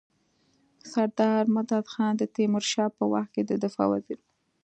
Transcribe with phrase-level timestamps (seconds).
[0.91, 4.29] سردار مددخان د تيمورشاه په وخت کي د دفاع وزیر وو.